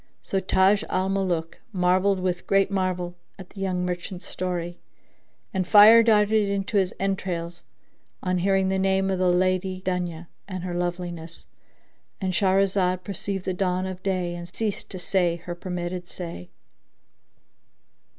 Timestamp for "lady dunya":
9.31-10.25